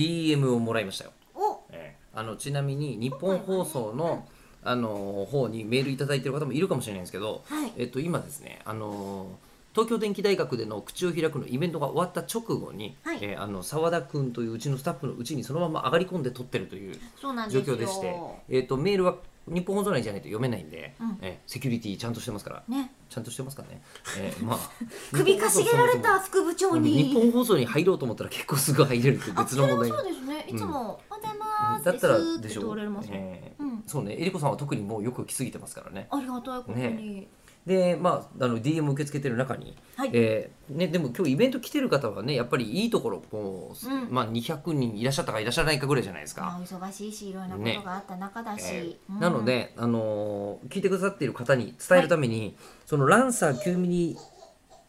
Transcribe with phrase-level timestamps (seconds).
[0.00, 1.60] DM をもらいましたよ、お。
[1.70, 4.26] えーあのちなみに日本放送の、
[4.64, 7.72] あの方にメールいただいてる方もいるかもしれないんですけど、はい。
[7.76, 9.38] えっと、今ですねあの
[9.76, 13.18] 東京電機大学での口を開くのイベントが終わった直後に、はい。
[13.20, 17.28] えーあの澤田君といううちのスタッフのうちにそのまま上がり込んで撮ってるという状
[17.60, 18.16] 況でして、
[18.48, 19.16] えっとメールは
[19.46, 21.18] 日本放送内じゃないと読めないんで、うん。
[21.20, 22.62] えーセキュリティちゃんとしてますから。
[22.68, 22.90] ね。
[23.10, 23.82] ちゃんとしてますからね、
[24.18, 24.58] えーまあ
[25.12, 27.04] 首かしげられた副部長に。
[27.04, 30.46] 日本放送に入ろうと思ったら結構すぐ入れるってあ別の問題そうですね。
[30.48, 32.78] いつも「おはようございます」だったらでしょう。
[32.78, 33.82] えーうん。
[33.86, 34.16] そうね。
[34.18, 36.08] えりこさんは特にもうよく来すぎてますからね。
[36.10, 37.28] ありがたいことに
[37.66, 40.10] でまああの DM 受け付けてる中に、はい。
[40.12, 44.08] えーね、でも今日イベント来てる方はねやっぱりいいところもう、うん。
[44.10, 46.42] まあ、200人いらっしゃったかいらっしゃらないかぐらいじゃないですか。
[46.42, 48.62] まあ忙しいしいろんなことがあった中だし。
[48.66, 49.20] えーうん。
[49.20, 54.16] なので、あのー聞いてくださっている方に伝えるために、そのランサー9ミリ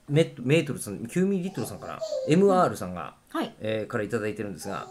[0.09, 1.99] メメートルさん9ミリリットルさんから
[2.29, 3.55] MR さんが、はい。
[3.59, 4.87] えーからいただいてるんですが、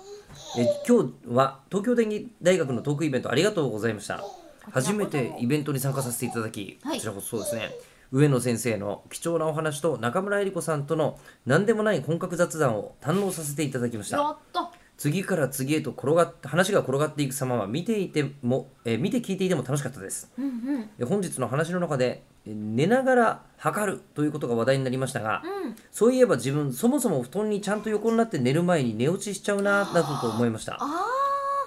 [0.59, 4.25] えー今日は東京電機大学のトークイベントありがとうございました
[4.71, 6.97] 初めてイベントに参加させていただき、はい。
[6.97, 7.71] こちらこそそうですね。
[8.13, 14.19] 上野先生の貴重なお話と中村江里子さんとの何でもない本格雑談を堪能させていただきました。
[14.19, 14.71] やった。
[14.97, 20.31] 次から次へと転がっ話が転がっていく様は見ていても、えー見て聞いていても楽しかったです。
[20.39, 20.91] うんうん。
[20.99, 25.77] え本日の話の中でえー寝ながら測るということが話題になりましたが、うん。
[25.91, 30.79] そういえば自分そもそも布団にちゃんと横になって寝る前に寝落ちしちゃうななどと思いました。
[30.81, 31.07] あ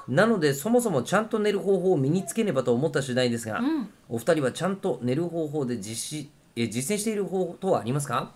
[0.10, 3.90] なのでそもそもちゃんと寝る方法を身につけねばと思った次第ですが、あうん。
[4.10, 8.32] お二人はちゃんと寝る方法で実施えー実践している方法等はありますか？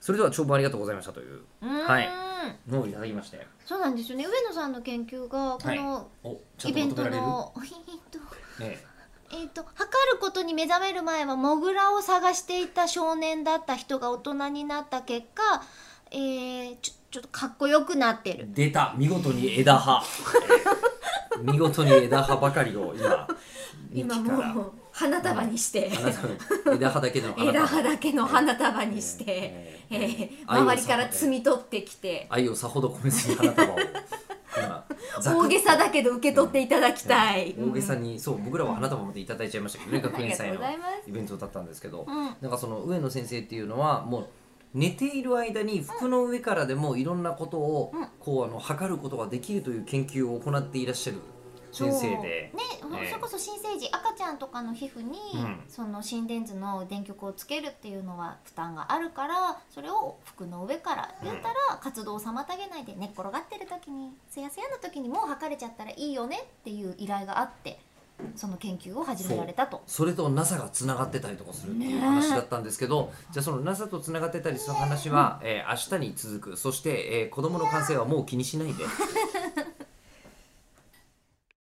[0.00, 1.42] それでは長文ありがとうございましたという。
[1.60, 2.08] はい。
[2.68, 3.46] のをいただきまして。
[3.66, 4.24] そうなんですよね。
[4.24, 7.52] 上野さんの研究がこのおちゃんとイベントの
[8.60, 8.78] えっ
[9.30, 15.62] えっと測ることに目覚める前はモグラを探していた少年だった人が大人になった結果
[16.10, 18.48] えー、ちょちょっとかっこよくなってる。
[18.54, 18.94] 出た。
[18.96, 20.02] 見事に枝葉。
[20.02, 20.77] え ー
[21.42, 23.28] 見事に枝葉ばかりを今
[23.92, 24.54] 今幹から。
[24.54, 25.90] もう花束にして。
[26.72, 27.50] 枝葉だけの 花束。
[27.50, 29.96] 枝葉だけの花束にして、ええ。
[29.96, 32.26] ーー周りから摘み取ってきて。
[32.30, 33.76] 愛をさほど込めずに花束を。
[34.56, 34.84] 今
[35.20, 41.10] ざく大げさだけど受け取っていただきたい、大げさにそう僕らは花束までいただいちゃいましたけどね学園祭のありがとうございます。
[41.10, 42.36] イベントだったんですけど、うん。
[42.40, 44.28] なんかその上野先生っていうのはもう
[44.74, 48.08] 寝ている間に服の上からでもいろんなことをうん。
[48.20, 51.20] こうあの測ることができるという研究を行っていらっしゃる
[51.72, 52.52] 先生で。
[52.80, 67.78] そそれこそ新生児赤ちゃんとかの皮膚に、うんその心電図の電極をつけるっていうのは負担があるからそれを服の上から言ったら活動を妨げないで寝っ転がってる時にすやすやの時にもう測れちゃったらいいよねっていう依頼があって
[68.36, 69.82] その研究を始められたと。
[69.86, 75.64] それと NASA がつながってたりとかするっていう話だったんですけど、じゃあその NASA とつながってたりする話は、え。
[75.66, 76.56] ー明日に続く。
[76.56, 78.84] そして、えー子供の感染はもう気にしないで